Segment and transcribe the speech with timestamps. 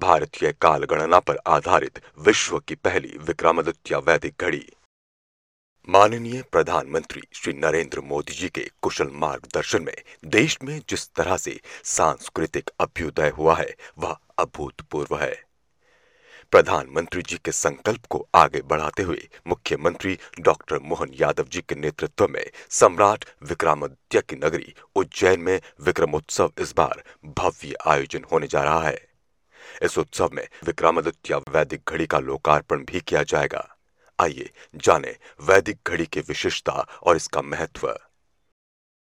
[0.00, 4.64] भारतीय कालगणना पर आधारित विश्व की पहली विक्रमादित्य वैदिक घड़ी।
[5.88, 9.94] माननीय प्रधानमंत्री श्री नरेंद्र मोदी जी के कुशल मार्गदर्शन में
[10.24, 15.34] देश में जिस तरह से सांस्कृतिक अभ्युदय हुआ है, वह अभूतपूर्व है।
[16.52, 22.28] प्रधानमंत्री जी के संकल्प को आगे बढ़ाते हुए मुख्यमंत्री डॉक्टर मोहन यादव जी के नेतृत्व
[22.28, 27.02] में सम्राट विक्रमादित्य की नगरी उज्जैन में विक्रमोत्सव इस बार
[27.38, 29.09] भव्य आयोजन होने जा रहा है।
[29.82, 33.66] इस उत्सव में विक्रमादित्य वैदिक घड़ी का लोकार्पण भी किया जाएगा।
[34.18, 36.72] आइए जाने वैदिक घड़ी की विशेषता
[37.02, 37.88] और इसका महत्व।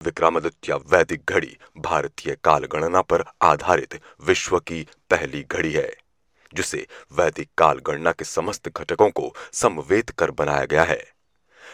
[0.00, 5.90] विक्रमादित्य वैदिक घड़ी भारतीय काल गणना पर आधारित विश्व की पहली घड़ी है,
[6.54, 11.02] जिसे वैदिक काल गणना के समस्त घटकों को समवेत कर बनाया गया है।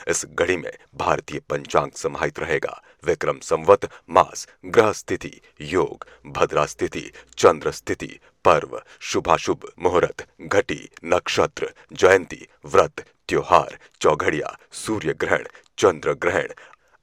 [0.09, 7.10] इस घड़ी में भारतीय पंचांग समाहित रहेगा। विक्रम संवत, मास, ग्रह स्थिति, योग, भद्रा स्थिति,
[7.38, 15.46] चंद्र स्थिति, पर्व, शुभाशुभ मुहूर्त, घटी, नक्षत्र, जयंती, व्रत, त्योहार, चौघड़िया सूर्य ग्रहण
[15.79, 16.52] चंद्र ग्रहण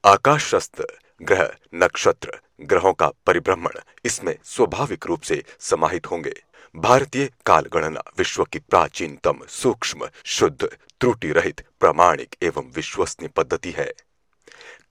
[0.04, 0.82] आकाशस्थ
[1.22, 6.34] ग्रह, नक्षत्र, ग्रहों का परिभ्रमण, इसमें स्वाभाविक रूप से समाहित होंगे।
[6.76, 10.64] भारतीय कालगणना विश्व की प्राचीनतम सूक्ष्म, शुद्ध
[11.00, 13.94] त्रुटि रहित प्रामाणिक एवं विश्वसनीय पद्धति है।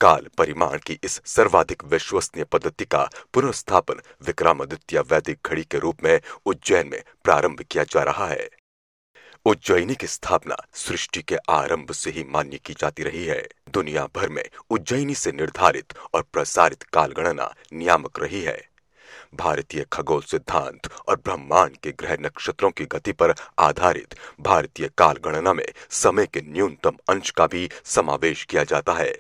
[0.02, 6.22] काल परिमाण की इस सर्वाधिक विश्वसनीय पद्धति का पुनर्स्थापन विक्रमादित्य वैदिक घड़ी के रूप में
[6.46, 8.50] उज्जैन में प्रारंभ किया जा रहा है।
[9.46, 14.30] उज्जैनी की स्थापना सृष्टि के आरंभ से ही मान्य की जाती रही है। दुनिया भर
[14.30, 18.73] में उज्जैनी से निर्धारित और प्रसारित काल गणना नियामक रही है।
[19.34, 25.54] भारतीय खगोल सिद्धांत और ब्रह्मांड के ग्रह नक्षत्रों की गति पर आधारित भारतीय काल गणना
[25.54, 29.18] में समय के न्यूनतम अंश का भी समावेश किया जाता है।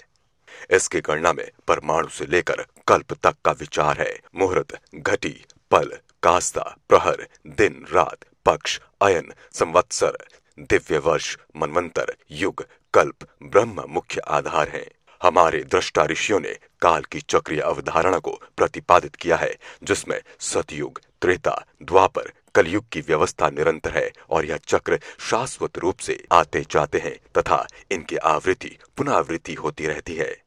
[0.71, 6.75] इसकी गणना में परमाणु से लेकर कल्प तक का विचार है। मुहूर्त, घटी, पल, कास्ता,
[6.89, 10.17] प्रहर, दिन, रात, पक्ष, अयन, संवत्सर
[10.59, 14.89] दिव्य वर्ष मनवंतर, युग, कल्प, ब्रह्म मुख्य आधार हैं।
[15.23, 21.65] हमारे दृष्टा ऋषियों ने काल की चक्रीय अवधारणा को प्रतिपादित किया है, जिसमें सतयुग, त्रेता,
[21.81, 27.15] द्वापर, कलयुग की व्यवस्था निरंतर है और यह चक्र शाश्वत रूप से आते जाते हैं
[27.37, 30.43] तथा इनकी आवृत्ति पुनरावृत्ति होती रहती है।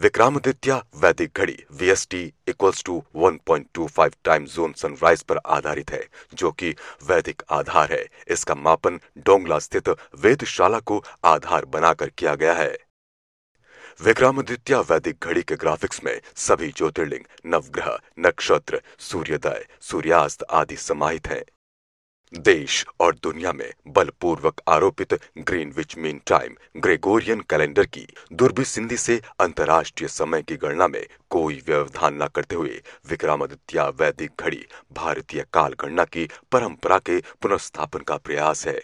[0.00, 6.06] विक्रमादित्य वैदिक घड़ी V S T equals to 1.25 time zone sunrise पर आधारित है,
[6.34, 6.74] जो कि
[7.06, 12.87] वैदिक आधार है। इसका मापन डोंगला स्थित वेदशाला को आधार बनाकर किया गया है।
[14.00, 21.42] विक्रमादित्य वैदिक घड़ी के ग्राफिक्स में सभी ज्योतिर्लिंग, नवग्रह, नक्षत्र, सूर्योदय, सूर्यास्त आदि समाहित हैं।
[22.34, 30.08] देश और दुनिया में बलपूर्वक आरोपित Greenwich mean time Gregorian calendar की दुर्भिसिंधि से अंतर्राष्ट्रीय
[30.08, 36.04] समय की गणना में कोई व्यवधान न करते हुए विक्रमादित्य वैदिक घड़ी भारतीय काल गणना
[36.04, 38.80] की परंपरा के पुनर्स्थापन का प्रयास है।